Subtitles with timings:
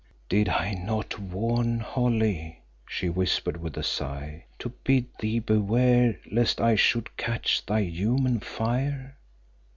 [0.29, 6.59] "Did I not warn Holly," she whispered with a sigh, "to bid thee beware lest
[6.59, 9.17] I should catch thy human fire?